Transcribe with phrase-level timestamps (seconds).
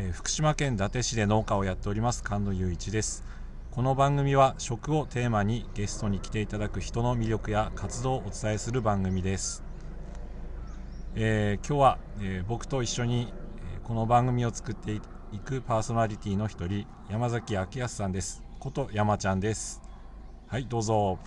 [0.00, 3.24] えー福島県伊達市で農家をやっております菅野雄一です。
[3.72, 9.64] この番組は食をテーマにゲストに来ていただく人の魅力や活動をお伝えする番組です、
[11.16, 13.32] えー今日は、えー僕と一緒に、
[13.74, 15.00] えーこの番組を作ってい
[15.44, 18.44] くパーソナリティの一人山崎明康さんです。
[18.60, 19.82] こと山ちゃんです。
[20.46, 21.18] はいどうぞ。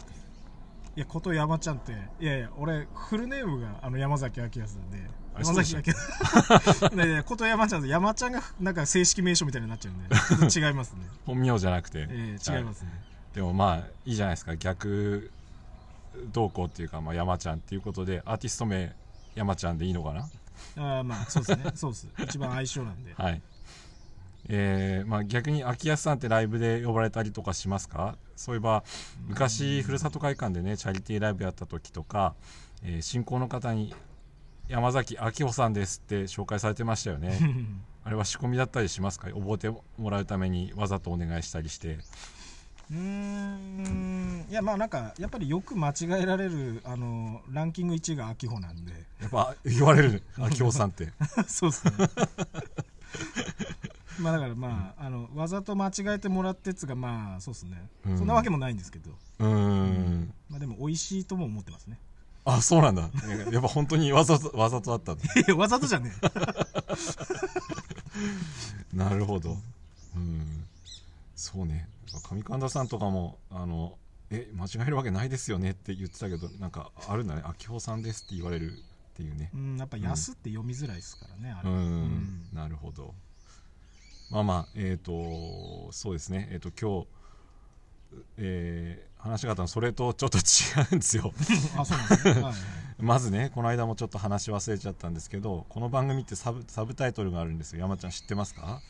[0.95, 1.91] いやこと山ちゃんって
[2.21, 5.20] いやいや俺フルネームがあの山崎明康なんで。
[5.39, 10.09] 山崎明康ねねこと山ちゃんで山ちゃんがなんか正式名称みたいになっちゃうんで。
[10.59, 10.99] 違いますね。
[11.25, 12.89] 本名じゃなくて、えー、違いますね、
[13.33, 14.55] でもまあいいじゃないですか。
[14.57, 15.31] 逆
[16.33, 18.93] 動向っていうか、まあ、山ちゃんっていうことでアーティスト名
[19.35, 20.29] 山ちゃんでいいのかな？
[20.77, 21.71] ああまあそうですね。
[21.75, 22.07] そうです。
[22.19, 23.13] 一番相性なんで。
[23.15, 23.41] はい。
[24.49, 28.17] えーまあ、逆に秋安さんってライブで呼ばれたりとかしますか？
[28.35, 28.83] そういえば
[29.27, 32.33] 昔ふるさと会館でねチャリティーライブやった時とか、
[32.83, 33.95] えー進行の方に
[34.71, 37.37] 「山崎明穂さんです」って紹介されてましたよね。
[38.03, 39.27] あれは仕込みだったりしますか？
[39.27, 41.99] 覚えてもらうためにわざとお願いしたりして。
[42.89, 44.45] うーん。
[44.49, 48.93] いやまあなんかやっぱりよく間違えられるあのランキング1位が秋穂なんで。
[49.19, 51.11] やっぱ言われる明穂さんって。
[51.47, 51.91] そうですね。
[54.19, 58.17] まあだからまああのわざと間違えてもらってっつうかまあそうですね、うん。
[58.17, 59.11] そんなわけもないんですけど。
[59.39, 60.33] うーん。
[60.49, 61.99] まあでも美味しいとも思ってますね
[62.43, 63.09] あそうなんだ。
[63.51, 65.23] やっぱ本当にわざとわざとだったんだ。
[65.39, 66.11] いやわざとじゃね
[68.93, 69.57] なるほど。
[70.15, 70.65] うん。
[71.35, 71.87] そうね。
[72.31, 73.97] 上神田さんとかもあの
[74.31, 75.71] え間違えるわけないですよね？
[75.71, 77.41] って言ってたけどなんかあるんだね。
[77.45, 78.75] 秋穂さんですって言われるっ
[79.15, 79.51] ていうね。
[79.53, 81.69] うんやっぱ安って読みづらいですからね、あれ。
[81.69, 81.77] うん。
[81.77, 82.47] うん。
[82.53, 83.13] なるほど。
[84.31, 86.47] まあまあえっ、とそうですね。
[86.51, 87.07] えっ、と今日
[88.37, 90.41] えー話し方のそれとちょっと違
[90.93, 91.31] うんですよ。
[91.37, 91.43] す
[92.25, 92.43] ね、
[92.97, 97.81] まずねこの間もちょっと話忘れちゃったんですけどこの番組ってサブサブタイトルがあるんですよ。
[97.81, 98.81] 山ちゃん知ってますか？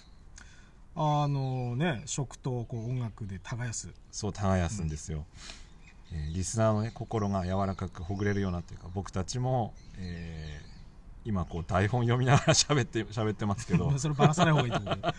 [0.95, 3.89] あのね食とこう音楽で耕す。
[4.09, 5.25] そう耕すんですよ、
[6.13, 10.71] えーリスナーの、ね、心が柔らかくほぐれるようなっていうか僕たちも、えー
[11.24, 13.92] 今こう台本読みながら 喋って喋ってますけど。
[14.00, 14.98] それバラさない方がいいと思う。
[15.02, 15.14] こ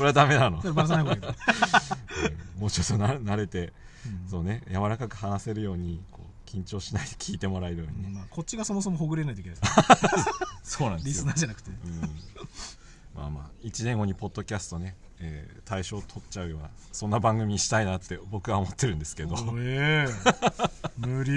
[0.00, 0.60] れはダメなの。
[0.60, 1.36] それバラさない方がいいと思
[2.60, 3.72] もうちょっとな慣れてう、
[4.30, 4.62] そうね。
[4.68, 9.66] 柔らかく話せるようにこう緊張しないで聞いてもらえるようにね、うんまあ、こっちがそもそもほぐれないといけないで
[10.62, 10.76] す。
[10.78, 11.70] そうなんリスナーじゃなくて。
[11.70, 12.00] うん。
[13.14, 19.36] まあまあ1年後にポッドキャストね、えー大賞を取っちゃうようなそんな番組にしたいなって僕は思ってるんですけど。
[20.96, 21.34] 無理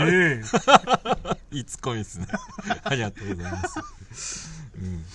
[1.52, 2.28] いいツッコミですね。
[2.84, 3.64] ありがとうございま
[4.14, 5.06] す、うん、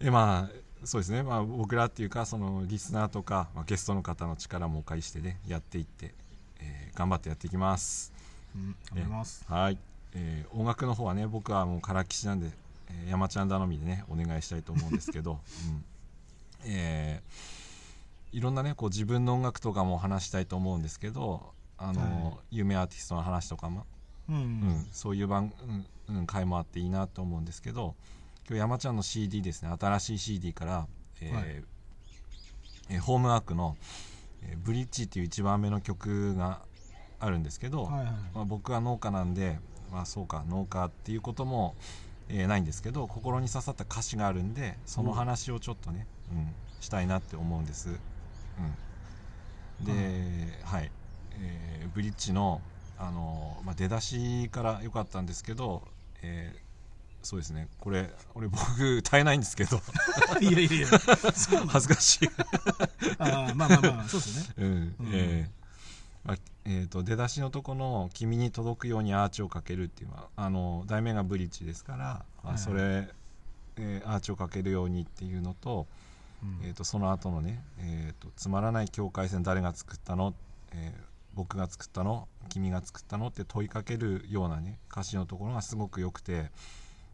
[0.00, 6.14] えまあそうですね、まあ、僕らっていうかそのリスナーとか、まあ、ゲストの方の力もお借りしてねやっていって、
[6.58, 8.12] えー頑張ってやっていきます。
[8.54, 9.44] うん頑張ります。
[9.46, 9.78] はい、
[10.14, 12.50] えー音楽の方はね僕はもうからきしなんで、
[12.88, 15.38] えー山ちゃん頼みでねお願いしたいと思うんですけど、
[15.68, 15.84] うん。
[16.64, 22.58] えーいろんなねこう自分の音楽とかも話したいと思うんですけどあの、はい。
[22.58, 23.86] 有名アーティストの話とかも、
[24.30, 24.86] うん、うん。
[24.92, 25.52] そういう番、
[26.08, 27.94] うんうん、回もあっていいなと思うんですけど
[28.48, 29.70] 今日山ちゃんの CD ですね。
[29.78, 30.86] 新しい CD から、
[31.20, 31.44] えーはい。
[32.88, 33.76] えーホームワークの、
[34.42, 36.60] えーブリッジ」っていう一番目の曲が
[37.20, 38.12] あるんですけど、はいはい。
[38.34, 39.60] まあ、僕は農家なんで、
[39.92, 41.76] まあ、そうか農家っていうことも、
[42.28, 47.90] えーないんですけど心に刺さった歌詞があるんでその話をちょっとね、うん、したいなって思うんです、
[49.80, 50.90] うん、で、はい。
[51.34, 52.60] えーブリッジの、
[53.00, 55.82] あのーまあ、出だしから良かったんですけど、
[56.22, 56.70] えー
[57.22, 57.68] そうですね。
[57.78, 59.78] これ俺僕歌えないんですけど。
[60.40, 60.88] いやいやいや
[61.68, 62.28] 恥ずかしい。
[63.18, 64.54] あーまあまあまあそうですね。
[64.64, 66.28] うんうんえー。
[66.28, 72.04] まあえーと出だしのとこの「君に届くようにアーチをかける」っていうのはあの題名がブリッジですから、
[72.42, 73.10] はいあそれ、
[73.76, 75.86] えーアーチをかけるようにっていうのと,、
[76.42, 76.58] うん。
[76.62, 80.34] えー、とその後のね、えーと「つまらない境界線誰が作ったの?」
[80.72, 86.50] えー僕が作ったの君が作ったの?」って問いかけるようなね歌詞のところがすごく良くて、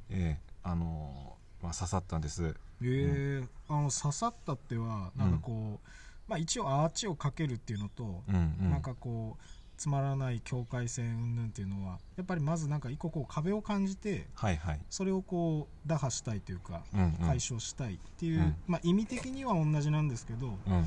[0.08, 2.56] えーあのまあ、刺さったんです。
[2.82, 5.90] えーあの刺さったってはなんかこう、
[6.28, 8.70] まあ一応アーチをかけるっていうのと、うんうん。
[8.70, 9.44] なんかこう
[9.76, 17.12] つまらない境界線云々っていうのはやっぱりまずなんか一個こう壁を感じてはいはい、それをこう打破したいというかうんうん。
[17.26, 18.56] 解消したいっていう、うん。
[18.66, 20.84] まあ意味的には同じなんですけどうん。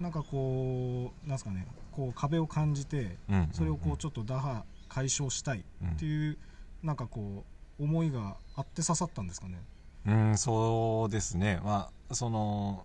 [0.00, 1.66] なんかこうなんすかね
[1.98, 6.38] こう壁を感じてうんそれをこうちょっと打破解消したいっていう
[6.80, 7.44] なんかこ
[7.80, 9.58] う思いがあって刺さったんですかね。
[10.06, 12.84] うん、そうですね、まあその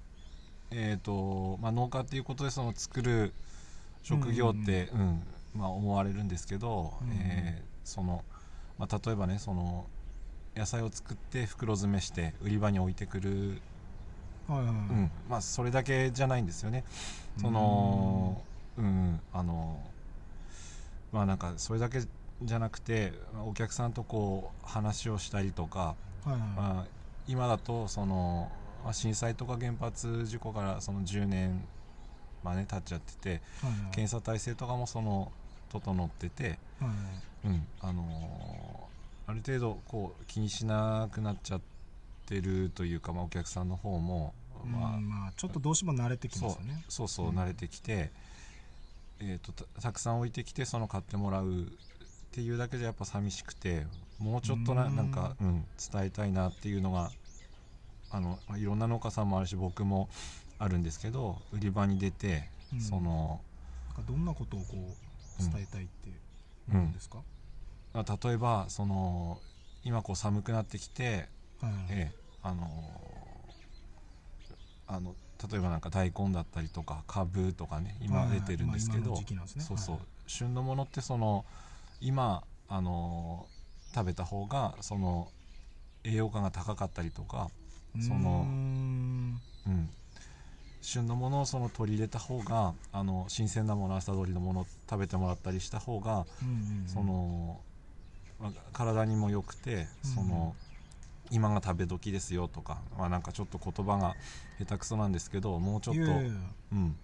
[0.72, 3.34] えーとまあ、農家っていうことでその作る
[4.02, 5.22] 職業って、うん
[5.54, 8.24] まあ、思われるんですけど、うんえーその
[8.80, 9.86] まあ、例えばねその
[10.56, 13.62] 野菜を作って袋詰めして売り場に置いてくる。
[14.48, 14.76] はいはいはい。
[14.76, 16.84] うんまあ、それだけじゃないんですよね。
[17.38, 18.42] その
[18.78, 19.80] うんあの
[21.12, 22.00] まあなんかそれだけ
[22.42, 23.14] じゃなくて
[23.46, 26.40] お客さんとこう話をしたりとか、はいはい。
[26.40, 26.86] まあ、
[27.28, 28.52] 今だとその、
[28.84, 31.64] まあ、震災とか原発事故からその10年、
[32.44, 33.30] まあね、経っちゃってて
[33.62, 33.92] はいはい。
[33.92, 35.32] 検査体制とかもその
[35.70, 38.90] 整ってて、はいうんあの
[39.26, 41.62] ある程度こう気にしなくなっちゃっ
[42.26, 44.34] てるというか、まあ、お客さんの方も、
[44.66, 46.84] まあうんまあちょっとどうしても慣れてきますよね。
[46.90, 47.40] そうそううん。
[47.40, 48.12] 慣れてきて、
[49.20, 51.66] えー、とたたくさん置いてきてその買ってもらうっ
[52.32, 53.86] ていうだけじゃやっぱ寂しくて
[54.20, 54.96] もうちょっとなうん。
[54.96, 57.12] なんか、うん、伝えたいなっていうのが
[58.10, 60.10] あの、まあ、いろんな農家さんもあるし僕も
[60.60, 62.82] あるんですけど売り場に出て、うん。
[62.82, 63.42] その
[63.88, 66.10] なんかどんなことをこう伝えたいって
[66.70, 66.76] うん。
[66.76, 67.20] 思うんですか、
[67.94, 69.40] まあ例えばその
[69.84, 71.28] 今こう寒くなってきて、
[71.62, 72.12] はいえ
[72.42, 72.68] あの
[74.88, 75.16] あの
[75.52, 79.16] 例えばなんか大根だったりとかカブとかね今出てるんですけど、
[79.60, 81.44] そうそう、はい旬のものってその
[82.00, 83.46] 今あの
[83.94, 85.28] 食べた方がその
[86.06, 87.50] 栄養価が高かったりとか、
[88.00, 89.42] そのうーん。
[89.68, 89.90] うん、
[90.82, 96.88] 旬のものをその取り入れた方があの新鮮なもの朝どりのものを食べてもらったりした方が、うんうんうん。
[96.88, 97.60] その
[98.40, 100.56] まあ体にも良くてうんその、
[101.32, 104.16] 今が食べ時ですよとか、まあ、なんかちょっと言葉が
[104.60, 106.06] 下手くそなんですけどもうちょっとう
[106.76, 106.96] ん、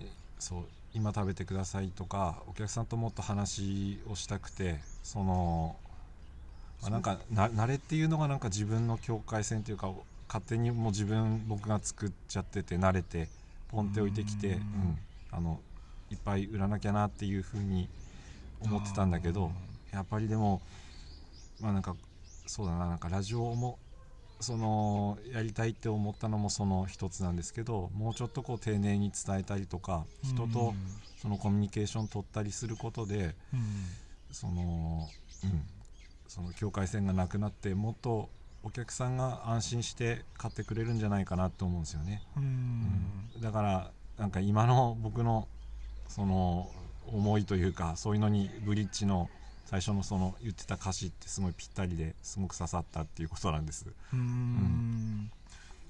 [0.00, 0.06] え
[0.38, 5.76] そう今食べてくださいとかお客さんともっと話をしたくてその、
[6.82, 9.90] まあ、なんかな慣れっていうのがなんか自分の境界線というか
[10.28, 13.28] 勝手にもう自分僕が作っちゃってて慣れて
[13.70, 14.58] ポンって置いてきて、ううん。
[14.58, 14.98] ん。
[15.30, 15.60] あの
[16.10, 17.88] いっぱい売らなきゃなっていうふうに
[18.60, 19.52] 思ってたんだけど
[19.92, 20.62] やっぱりでも
[21.60, 21.94] まあなんか
[22.48, 23.78] そうだななんかラジオも
[24.40, 30.74] そのやりたいって思ったのもその一つなんですけどもうちょっとこう丁寧に伝えたりとか人と
[31.20, 33.62] そのコミュニケーション取ったりすることでうん。
[34.30, 35.08] その
[35.44, 35.62] うん。
[36.26, 38.28] その境界線がなくなってもっと
[38.62, 42.22] お客さんが安心して買ってくれるんじゃないかなと思うんですよね。
[42.36, 42.42] うん。
[43.36, 43.40] うん。
[43.40, 45.48] だからなんか今の僕の
[46.08, 46.70] その
[47.06, 49.30] 思いというかそういうのにブリッジの
[49.68, 53.84] 最初のその言ってた歌詞ってすごいぴったりですごく刺さったっていうことなんです。
[54.14, 55.30] うん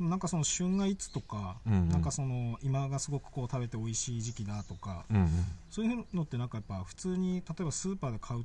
[0.01, 5.29] なんかその旬がいつとか、うんうんなんかその今がすごくこう食べて美味しい時期だとか、うんうん
[5.71, 8.45] そういうのってなんかやっぱ普通に例えばスーパーで買うっ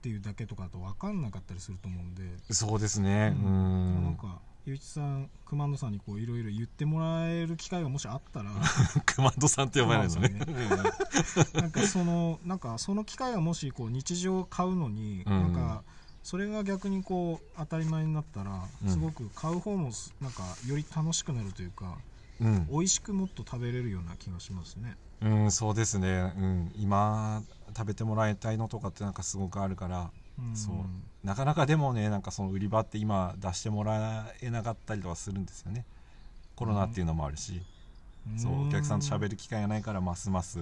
[0.00, 3.34] ていうだけとかだと分かんなかったりすると思うんで、そうですね。
[3.38, 4.16] うなんん。
[4.16, 8.50] かゆういちさん熊野さんにこういろいろ言ってもらえる機会がもしあったら
[9.04, 10.38] クマンドさんって呼ばれるのね。
[11.54, 15.82] なんかそのなんかその機会がもしこう日常買うのに、うんなんか
[16.22, 21.98] それが逆にこう当たり前になったら、うんすごく買う方もすなんかより楽しくなるというか
[22.40, 24.96] うん、美味しくもっと食べれるような気がしますね。
[25.20, 26.32] うん、そうですね。
[26.36, 30.21] うん、今食べてもらいたいのとかってなんかすごくあるから、うん
[30.54, 30.74] そう。
[31.26, 35.84] なかなかでもね、なんかその売り場って今出してもらえなかったりとかするんですよね。
[36.56, 37.62] コロナっていうのもあるし、
[38.36, 40.60] そうお客さんと喋る機会がないからますます、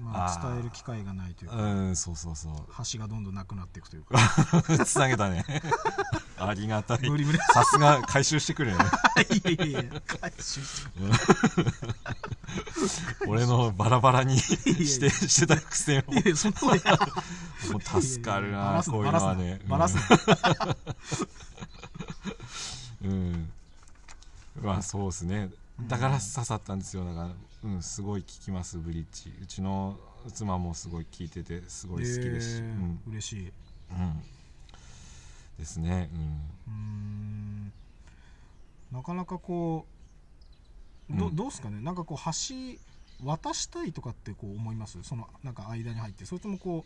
[0.00, 2.52] まあ、伝える機会がないというか、うん、そうそうそう。
[2.92, 4.18] 橋がどんどんなくなっていくというか。
[4.84, 5.44] つなげたね。
[6.38, 6.98] ありがたい。
[7.52, 8.84] さすが回収してくるよね。
[9.30, 10.90] いやいやいや回収して
[13.26, 19.60] 俺のバラバラにや してしてた伏線をいやいやそんなこもう助かるなこういうのはね。
[19.68, 20.76] バラすな。
[23.04, 23.52] うん、 うん。
[24.62, 25.50] まあそうですね。
[25.88, 27.04] だから刺さったんですよ。
[27.04, 29.32] だから、うん、すごい聞きますブリッジ。
[29.42, 29.98] うちの
[30.32, 33.00] 妻もすごい聞いててすごい好きですし、えーうん。
[33.08, 33.52] 嬉しい。
[33.90, 34.22] うん、
[35.58, 36.10] ですね。
[36.66, 37.72] うーん。
[38.92, 39.91] なかなかこう
[41.12, 41.36] ど,、うん。
[41.36, 41.80] どうですかね？
[41.80, 44.98] なんかこう橋渡したいとかってこう思います？
[45.02, 46.24] そのなんか間に入って。
[46.24, 46.84] それともこ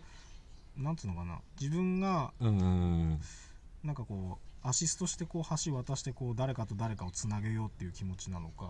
[0.78, 1.38] うなんつうのかな？
[1.61, 8.68] 自分がなんかこうアシストしてこう橋渡してこう誰かと誰かをつなげようっていう気持ちなのか、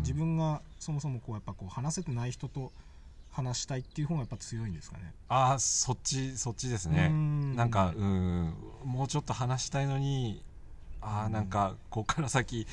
[0.00, 2.72] 自分がそもそもこうやっぱこう話せてない人と
[3.30, 5.12] 話したいっていう方がやっぱ強いんですかね？
[5.28, 7.08] ああそっちそっちですね。
[7.10, 7.54] うん。
[7.56, 8.54] なんかうん
[8.84, 10.42] もうちょっと話したいのに
[11.02, 12.66] ああなんかここから先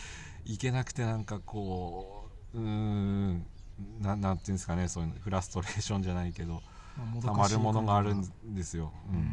[0.46, 3.46] 行けなくてなんかこううん
[4.00, 6.62] ななんていうんですかねそういうのフラストレーションじゃないけど
[7.22, 8.92] たまるものがある感んですよ。
[9.12, 9.26] じがううん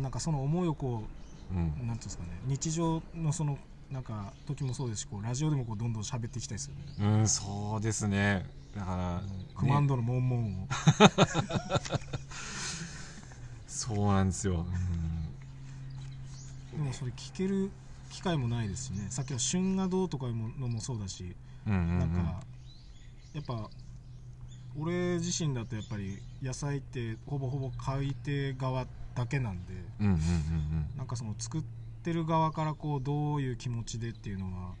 [0.00, 1.04] んなんかその思いをこ
[1.52, 3.58] うんうんうなんていうんですかね日常のその
[3.90, 6.80] なんか時もそうですしこうラジオでもこうどんどん喋っていきたいですよね。
[7.00, 8.46] うん、そうですね。
[8.74, 10.68] だから、ね、コマンドのモンモンを。
[13.66, 14.64] そうなんですよ。
[16.72, 17.70] でもそれ聞ける
[18.10, 19.06] 機会もないですしね。
[19.08, 21.34] さっきの旬がどうとかいうのもそうだし、
[21.66, 21.98] うんうんうん。
[22.00, 22.40] なんか
[23.32, 23.70] やっぱ
[24.78, 31.62] 俺自身だとやっぱり野菜ってほぼほぼ買い手側だけなんでうんうんうんなんかその作っ
[32.02, 34.74] てる側からこうどういう気持ちでっていうのは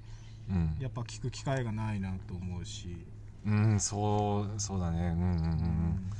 [0.50, 0.76] うん。
[0.80, 3.06] やっぱ聞く機会がないなと思うし、
[3.46, 4.98] うんうんそうそうだね。
[4.98, 5.16] うんうん。
[5.16, 6.10] うん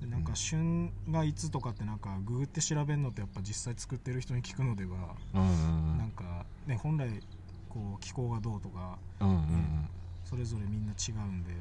[0.00, 7.20] でなんか旬がいつとかってなんかググって調べるのってやっぱ実際作ってる人に聞くのではうんなんかね本来
[7.68, 9.90] こう気候がどうとかうんうんうん。
[10.24, 11.52] それぞれみんな違うんで。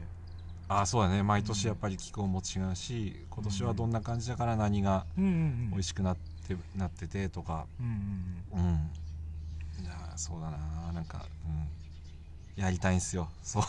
[0.68, 1.24] あそうだね。
[1.24, 5.34] 毎年やっぱり気候も違うし今年はどんな感じだから何がうんうんう
[5.68, 5.70] ん。
[5.72, 6.18] 美味しくなっ
[6.48, 7.66] てなっててとか。
[7.80, 9.84] うんうんうん。
[9.84, 12.62] いやそうだななんかうん。
[12.62, 13.30] やりたいんすよ。
[13.42, 13.64] そう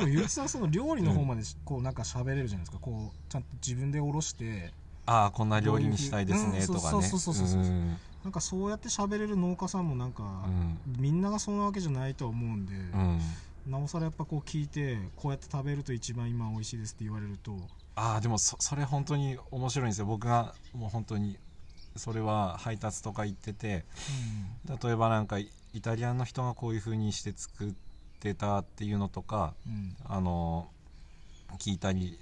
[0.00, 2.78] でもゆうきさんその料理の方までしこうなんか喋れるじゃないですか。
[2.80, 4.72] こうちゃんと自分でおろして。
[5.06, 6.80] ああこんな料理にしたいですねうんとかね。
[6.80, 7.64] そうそうそうそうそうう。
[7.64, 7.96] ん。
[8.24, 10.78] なんかそうやって喋れる農家さんもなんか、うん。
[10.98, 13.20] みんながそんなわけじゃないとは思うんで、うん。
[13.66, 17.56] なおさらやっぱこう聞いてこうやって食べると一番今美味しいですって言われると。
[17.96, 20.06] ああでもそそれ本当に面白いんですよ。
[20.06, 21.36] 僕がもう本当に
[21.96, 23.84] それは配達とか行ってて
[24.82, 27.89] 例えばなんかイイタリアンの人がこういう風にして作って
[28.34, 29.72] たっていうのとかうん。
[29.72, 30.68] うんあの
[31.58, 32.16] 聞いたり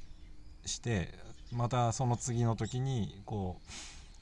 [0.64, 1.12] して
[1.52, 3.70] またその次の時にこう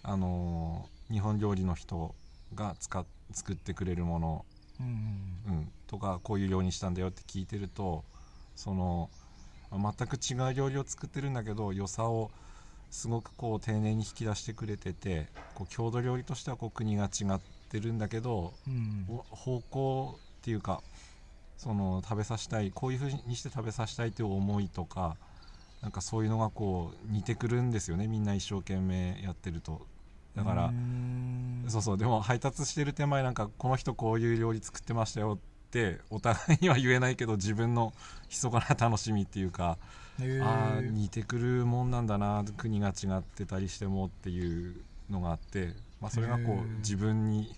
[0.02, 2.14] あの日本料理の人
[2.54, 4.44] が使っ作ってくれるもの、
[4.80, 8.04] うんとかこういう料理にしたんだよって聞いてると
[8.56, 9.08] その
[9.70, 12.30] あ全く違う料理を作ってるんだけど良さを
[12.90, 19.06] すごくこう丁寧に引き出してくれててこう郷土料理としてはこう国が違ってるんだけどうん。
[19.08, 20.82] お方向っていうか
[21.56, 25.16] その食べさせたいこういう風にして食べさせたいという思いとか
[25.82, 28.08] なんかそういうのがこう似てくるんですよね。
[28.08, 29.86] みんな一生懸命やってると。
[30.34, 30.72] だから
[31.68, 31.98] そうそう。
[31.98, 37.92] でも配達してる手前なんかこの人こういう料理作ってましたよってお互いには言えないけど自分の
[38.28, 39.78] 密かな楽しみっていうか
[40.42, 44.74] ああ似てくるもんなんだな国が違ってたりしてもっていう
[45.10, 47.54] のがあって、まあ、それがこう自分に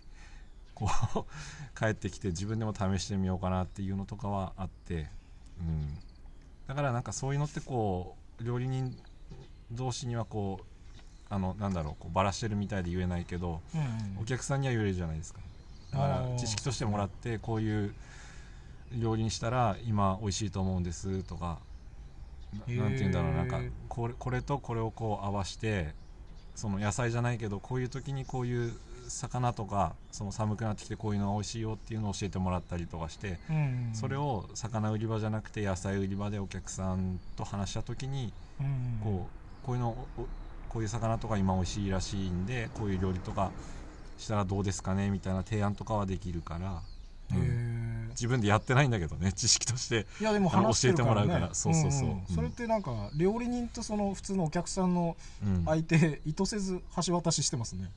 [0.78, 1.24] こう
[1.78, 5.08] 帰ってきて自分でも試してみようかなっていうのとかはあって、
[5.60, 5.98] うん、
[6.66, 8.96] だからなんかそういうのってこう料理人
[9.72, 10.64] 同士にはこう
[11.30, 13.60] あのなんだろうこうバラしてるみたいで言えないけど
[14.20, 15.40] お客さんには言えるじゃないですか。
[15.92, 16.36] だかあらー。
[16.36, 17.94] 知識としてもらってこういう
[18.92, 21.58] 料理にしたら今美味しいと思うんですとか
[22.68, 22.76] へー。
[22.76, 25.94] ななんて言うんだろうなんかこれこれとこれをこう合わして
[26.54, 28.74] その野菜じゃないけどこういう時にこういう
[29.08, 33.58] 魚とかその寒くなってきてこういうのが美味しいよっていうのを教えてもらったりとかしてうんう
[33.92, 33.94] ん。
[33.94, 39.00] それを魚売り場じゃなくて野菜売り場でお客さんと話した時にうんうん。
[39.02, 39.26] こ
[39.62, 40.26] うこういうのお
[40.68, 43.50] こういう魚とか今美味しいらしいんでこういう料理とか
[44.18, 46.82] したらどうですかねみたいな提案とかはできるから、
[47.34, 48.08] うん。
[48.10, 51.54] 自分でやってないんだけどね知識としていやでもね、教えてもらうから。
[51.54, 52.08] そうそうそう。
[52.08, 52.24] んん。
[52.34, 57.90] それってなんか料理人とその普通のお客さんのうん、相手意図せず橋渡ししてますね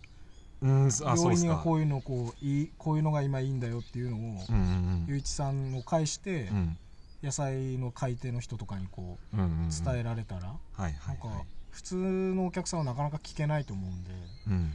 [0.61, 1.47] うん、あそう料理ですか。
[1.47, 6.57] 人がこういうのをこういいこういうのが今いいんだよっていうのをうんうんゆういちさんを介してうん。
[6.57, 6.77] うん
[7.23, 9.69] 野菜の買い手の人とかにこううんうんうん。
[9.69, 14.09] 伝えられたらはいはいなんかはい普通のお客さんはなかなか聞けないと思うんで
[14.47, 14.73] うん。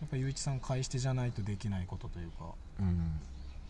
[0.00, 2.52] やっぱゆういちさん買いしてじゃないとできないことというか。
[2.80, 3.20] うん。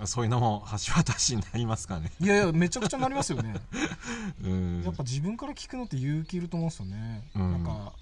[0.07, 2.11] そういうのも橋渡しになりますかね。
[2.21, 3.55] いやいやめちゃくちゃなりますよね。
[4.45, 4.83] うん。
[4.83, 7.53] やっぱ自分から聞くのって勇気いると思うんですよね、うん。
[7.53, 7.93] なんか、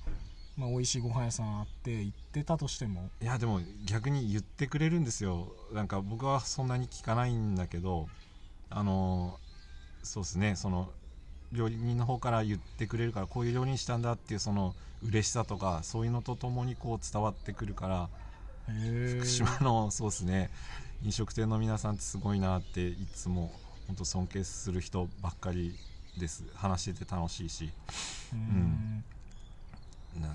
[0.57, 3.11] まあ、美味しいご飯屋さんあって行ってたとしても。
[3.21, 5.53] いやでも逆に言ってくれるんですよ。
[5.73, 8.09] なんか僕はそんなに聞かないんだけど
[8.71, 9.39] あの
[10.03, 10.55] そうですね。
[10.55, 10.91] その
[11.53, 18.09] 料理人の方から言ってくれるからこういう料理にしたんだっていうその嬉しさとかそういうのとともにこう伝わってくるから
[18.69, 20.51] へ福島のそうですね。
[21.03, 23.53] 飲食店の皆さんってすごいなっていつも
[23.89, 25.75] 本当尊敬する人ばっかり
[26.19, 26.45] です。
[26.55, 27.71] 話してて楽しいし。
[28.33, 29.05] うん。
[30.21, 30.29] な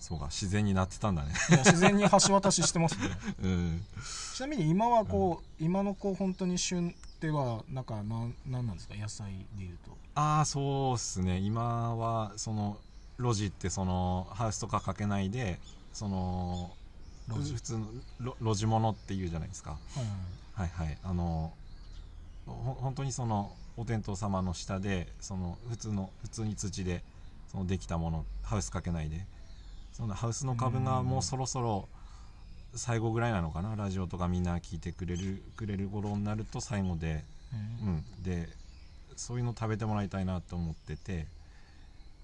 [0.00, 1.32] そうか自然になってたんだね。
[1.64, 3.10] 自然に橋渡ししてますね。
[3.44, 3.84] うん。
[4.34, 8.94] ちなみに今はこう、今のこう本当に旬ではなんかなんなんなんですか？
[8.94, 9.96] 野菜でいうと。
[10.14, 11.38] ああそうっすね。
[11.38, 12.78] 今はその
[13.18, 15.60] 路地ってそのハウスとかかけないで
[15.92, 16.72] その
[17.28, 17.52] 路地？
[17.54, 17.86] 普通の
[18.20, 19.72] 路路地物っていうじゃないですか。
[19.72, 20.04] はい。
[20.54, 20.98] はいはい。
[21.04, 21.52] あの
[22.46, 27.04] ほ本当にそのお天道様の下でその普通の普通に土で
[27.52, 29.26] そのできたものハウスかけないで
[29.92, 31.88] そのハウスの株がもうそろそろ
[32.74, 33.74] 最後ぐらいなのかな？
[33.76, 37.24] ラジオとかみんな聞いてくれるくれる頃になると最後で。
[37.82, 37.88] うん。
[37.88, 38.48] うん、で
[39.16, 41.26] そういうの食べてもらいたいなと思ってて。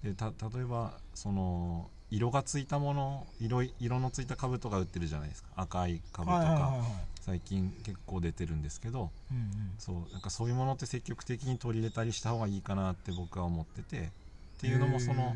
[0.03, 5.49] でた例えばその色がついたもの色い色のついた兜が売ってるじゃないですか。
[5.55, 6.73] 赤い兜とか、
[7.19, 9.09] 最近結構出てるんですけど。
[9.31, 9.73] うんうん。
[9.79, 14.11] そうなんかそういうものって積極的に取り入れたりした方がいいかなって僕は思ってて。
[14.57, 15.35] っていうのもその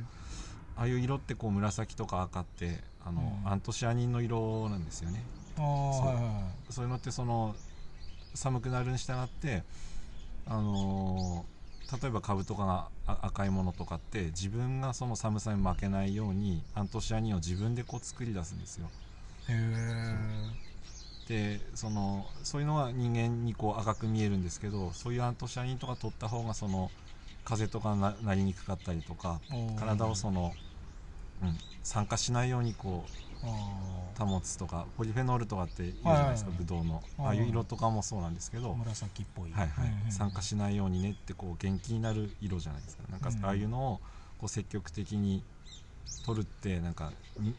[0.77, 3.51] ああいう色ってこう紫とか赤ってあの、うん。
[3.51, 5.23] アントシアニンの色なんですよね。
[5.57, 5.63] ああ
[5.93, 6.07] そう。
[6.07, 6.29] はいはいは
[6.69, 6.73] い。
[6.73, 7.55] そういうのってその
[8.33, 9.63] 寒くなるに従って
[10.47, 11.61] あのー
[12.01, 18.89] 例えば株とかがあ赤いものとかって自分がその寒さに負けないようにアントシアニンを自分でこう作り出すんですよ。
[19.49, 20.15] へえ。
[21.27, 26.89] でそのそういうのは人間にこう赤く見えるんですけどそういうアントシアニンとか取った方がその
[27.51, 29.41] 風邪とかななりにくかったりとか
[29.77, 30.53] 体をその、
[31.43, 37.03] うん、酸化しないようにこうあ保つとかポリフェノールとかって言うじゃないですか、ブドウの。
[37.19, 37.25] うん。
[37.25, 39.51] ああいう色とかもそうなんですけど、あ紫っぽい。
[39.51, 39.87] はいはい。
[39.87, 43.03] うんうん酸化しないようにねってこう元気になる色じゃないですか。
[43.09, 44.01] なんかうんああいうのを
[44.37, 45.43] こう積極的に
[46.25, 47.53] 取るってなんかみ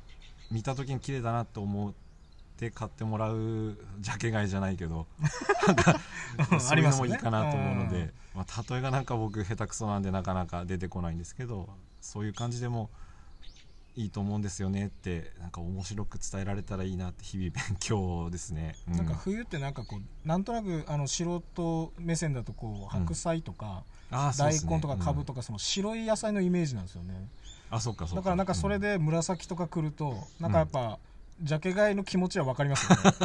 [0.51, 1.93] 見た時に綺麗だなと思っ
[2.63, 5.07] て買ってもらうジャケ買いじゃないけど
[5.67, 11.69] なんかそういうのもいいかなと思うのありますねで、まあ、例えがなんか僕下手くそなんでなかなか出てこないんですけど
[12.01, 12.91] そういう感じでも
[13.95, 18.75] いいと思うんですよねってなんか面白く伝えられたらいいなって日々勉強ですね。
[18.89, 24.77] うなんか冬ってなんかこうなんとなくあの素人目線だとこう白菜とか、うですね。
[24.77, 25.27] 根とかカブうん。
[25.27, 27.29] とかその白い野菜のイメージなんですよね、
[27.71, 28.17] あそっかそっか。
[28.17, 30.99] だからなんかそれで紫とか来るとなんかやっぱ、
[31.41, 33.17] ジャケ買いの気持ちは分かりますよね。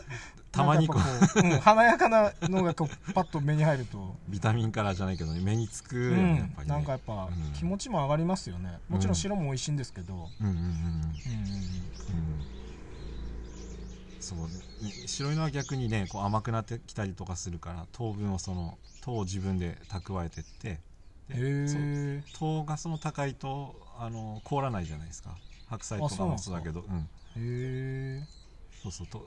[0.50, 1.40] たまにこう。
[1.40, 6.74] う、うん、華やかなのがこうパッと目に入ると、ビタミンカラーじゃないけどね目につくね、やっんぱりね。
[6.74, 7.52] なんかやっぱうん。
[7.52, 8.78] 気持ちも上がりますよね。
[8.88, 10.28] もちろん白も美味しいんですけど、
[14.20, 14.44] そうね。
[15.06, 20.80] 白いのは逆にねこう甘くなってきたりとかするから糖分をその糖を自分で蓄えてって。
[22.40, 25.36] 糖がその高いとあの凍らないじゃないですか。
[25.68, 26.80] 白菜とかもそうだけど。
[26.80, 28.22] うんへえ
[28.82, 29.06] そうそう。
[29.06, 29.26] と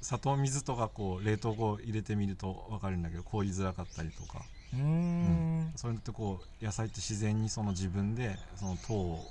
[0.00, 4.42] 砂糖水とかこう冷凍庫入れてみると分かるんだけど凍りづらかったりとか。
[4.74, 5.72] うーん。
[5.76, 9.24] そういうのってこう野菜って自然にその自分でその糖を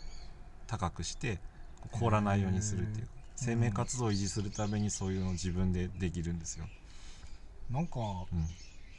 [0.67, 1.39] 高くして
[1.91, 3.07] 凍らないようにするっていう。
[3.35, 6.65] 生命活動を維持するためにそういうのを自分でできるんですよ、
[7.71, 7.99] なんか
[8.31, 8.47] うん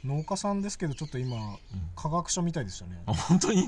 [0.03, 1.57] 農家さんですけどちょっと今うん、
[1.95, 3.01] 科学者みたいでしたね。
[3.05, 3.61] あ本当に？
[3.63, 3.65] い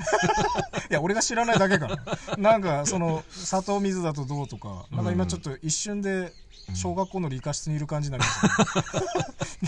[0.89, 1.97] や俺が知らないだけかな。
[2.37, 6.33] なんかその砂糖水だとどうとかなんか今ちょっと一瞬で
[6.73, 8.95] 小学校の理科室にいる感じになりました、ね。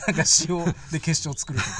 [0.07, 1.71] なんか塩で結晶作るとか。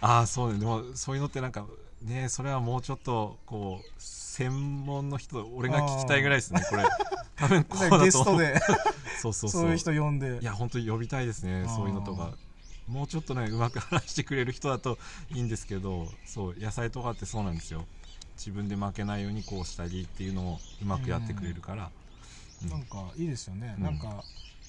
[0.16, 0.58] ああそうね。
[0.58, 1.64] でもそういうのってなんか
[2.02, 6.84] ねそれはもうちょっとこう専門の人俺が聞きたいぐらいですねこれ。
[7.36, 8.60] 多分こうだとゲストで。
[9.20, 9.62] そうそうそう。
[9.62, 10.38] そういう人呼んで。
[10.40, 12.32] いや本当に呼びたいですねそういうのとか
[12.88, 14.98] もうちょっとねうまく話してくれる人だと
[15.30, 17.86] いいんですけどそう野菜とかってそうなんですよ。
[18.36, 21.90] 自分で負けないようにこうしたりっていうのをうまくやってくれるから、
[22.62, 22.68] うん。
[22.70, 23.84] なんかいいですよね、うん。
[23.84, 24.22] なんか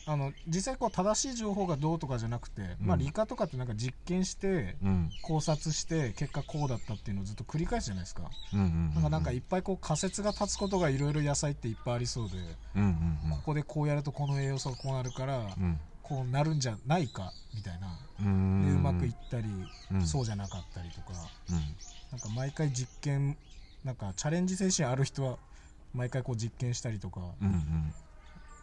[0.07, 5.11] あの実際こう正しい情報がどうとかじゃなくて、まあうん理科とかってなんか実験してうん。
[5.21, 12.37] 考察して結果こうだったっていうのをずっと繰り返すじゃないですか、うんうんうんなんかなんかいっぱいこう仮説が立つことがいろいろ野菜っていっぱいありそうで、
[12.75, 17.87] うんうんここでこうやるとこの栄養素がこうなるから、うんこうなるんじゃないかみたいな。
[18.19, 18.65] うん。
[18.65, 19.47] でうまくいったり、
[19.91, 20.05] うん。
[20.05, 21.13] そうじゃなかったりとか。
[21.49, 21.55] うん。
[22.11, 23.37] なんか毎回実験
[23.85, 25.37] なんかチャレンジ精神ある人は
[25.93, 27.93] 毎回こう実験したりとか、うんうん。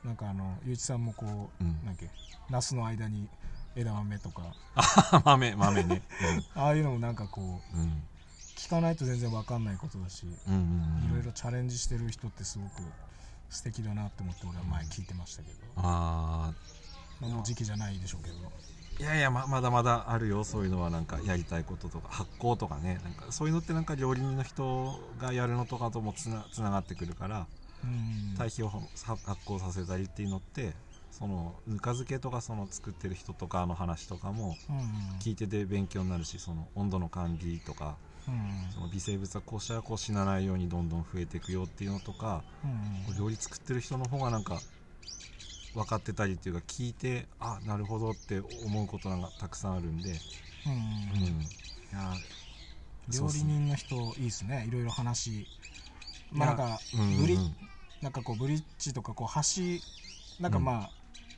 [0.05, 1.87] なんかあのゆういちさんもこう、うん。
[1.87, 2.11] なんけ
[2.51, 3.29] ナスの間に
[3.77, 4.43] 枝豆とか。
[4.75, 6.03] あ 豆豆ね。
[6.55, 7.83] ああいうのもなんかこううん。
[7.83, 8.03] うん
[8.57, 12.83] 聞かないと全然わかんないことだし、うんうんいろいろチャレンジしてる人ってすごく
[13.51, 16.53] 素敵だなって思って俺は前聞いてましたけど、あ
[17.21, 18.37] まあ、もう時期じゃないでしょうけど。
[18.37, 20.43] ーいやいやままだまだあるよ。
[20.43, 22.99] そういうのはなんかやりたいこととか発酵とかね。
[23.05, 27.47] なんかそういうのってなんか料理人の人がやるのとかともつなつながってくるから
[27.85, 28.35] うん。
[28.39, 30.73] 堆肥をは発酵させたりっていうのって
[31.11, 34.57] そのぬか漬けとかその作ってる人とかの話とかも
[35.21, 38.73] 聞いてて勉強になるしその温度の管理とかうん。
[38.73, 43.17] その微生物はこうしたらこう死なないようにどんどん増えていくよっていうのとかうん。
[43.19, 44.61] 料理作ってる人の方がなんか
[45.77, 50.11] 分かってたりっていうか聞いてあなるほどって思うことなんかたくさんあるんで、
[50.67, 50.73] うん。
[50.73, 51.47] うん、い
[51.93, 52.15] や
[53.11, 54.65] 料理人の人いいですね。
[54.67, 55.47] いろいろ話。
[56.33, 57.17] まあなんかうんうんうん。
[57.19, 57.39] ブリ
[58.01, 60.91] なんかこうブリッジとかこう橋なんかまあ、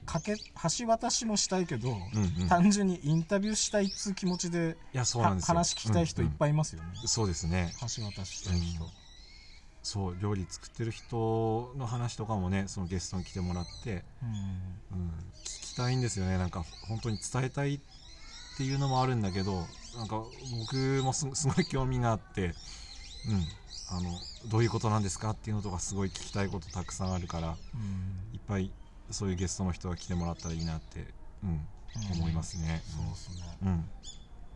[0.07, 0.35] かけ
[0.79, 2.49] 橋渡しもしたいけど、うんうん。
[2.49, 5.55] 単純にインタビューしたいっつう気持ちでいやそうなんはですよ。
[5.57, 7.09] 話聞きたい人いっぱいいますよね、うんうん。
[7.09, 7.75] そうですね。
[7.81, 8.91] 橋渡ししたい人、うん。
[9.83, 14.99] そう料理作ってる人の話とかもねそのゲストに来てもらって、うん。
[14.99, 15.09] うん、
[15.45, 16.39] 聞きたいんですよね。
[16.39, 17.81] なんか本当に伝えたいっ
[18.57, 20.25] ていうのもあるんだけどなんか
[20.59, 22.55] 僕もす すごい興味があって、
[23.29, 23.47] うん、
[23.91, 24.19] あの
[24.51, 28.35] どういうことなんですかっていうのとかすごい聞きたいことたくさんあるからうん。
[28.35, 28.73] いっぱい
[29.11, 31.07] そういうゲストの人が来てもらったらいいなって、
[31.43, 31.51] うん。
[31.51, 31.69] うん
[32.13, 32.83] 思いますね。
[32.87, 33.59] そうですね。
[33.63, 33.91] うん。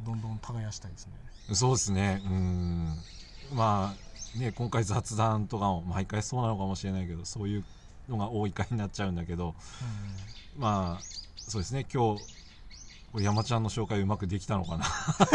[0.04, 1.12] どんどん耕したいですね。
[1.52, 2.96] そうですね、うん、
[3.52, 3.94] ま
[4.36, 7.64] あね、今回雑談とかも毎回そうなのかもしれないけど、そういう
[8.12, 9.54] のが多い回になっちゃうんだけど、
[10.56, 11.02] まあ、
[11.36, 12.22] そうですね、今日、
[13.12, 14.86] これ山ちゃんの紹介うまくできたのかな。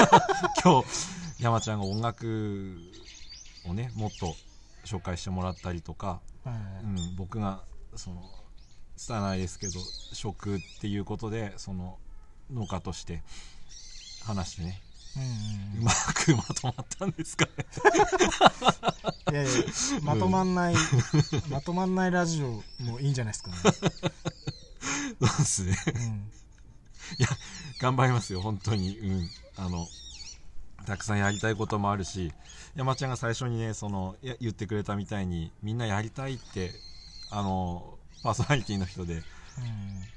[0.63, 2.77] 今日、山ちゃんが音楽
[3.65, 4.35] をね、もっと
[4.85, 6.51] 紹介してもらったりとか、うん。
[6.53, 7.63] はいうん、僕が、
[7.95, 8.23] その、
[8.95, 9.79] 拙いですけど、
[10.13, 11.99] 食っていうことで、その、
[12.51, 13.21] 農家として
[14.23, 14.81] 話してね、
[15.17, 17.51] うんうまくまとまったんですかね。
[19.27, 19.51] うんいやいや
[20.03, 20.75] まとまんない、
[21.49, 23.55] まとまんないラジオもいいんじゃないですかね、
[25.19, 25.75] そうですね。
[25.95, 26.31] うん
[27.79, 28.97] 頑張りますよ、本当に。
[28.97, 29.29] うん。
[29.55, 29.87] あの、
[30.85, 32.33] たくさんやりたいこともあるし、
[32.75, 36.71] 山ちゃんが最初にね、その、いや言ってくれたみたいに、みんなやりたいって、
[37.29, 39.21] あの、パーソナリティの人で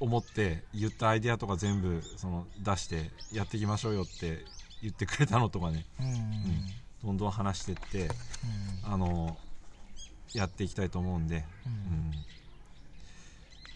[0.01, 4.45] 思って、言ったアイデアとか全部、その、出して、やっていきましょうよって
[4.83, 6.21] 言ってくれたのとかね、うんうんうん。
[7.05, 8.11] どんどん話してって、
[8.85, 9.37] あの、
[10.35, 11.73] やっていきたいと思うんで、うん。
[11.73, 11.77] う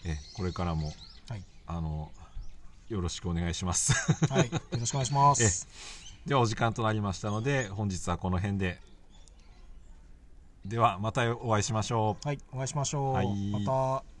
[0.07, 0.11] ん。
[0.11, 0.93] え、これからも、
[1.29, 1.43] はい。
[1.67, 2.11] あの、
[2.89, 3.93] よろしくお願いします。
[4.31, 5.67] はい、よろしくお願いします。
[6.25, 8.79] ではお時間となりましたので本日はこの辺で。
[10.65, 12.27] ではまたお会いしましょう。
[12.27, 13.13] はい、お会いしましょう。
[13.13, 13.51] はい。
[13.51, 14.14] また。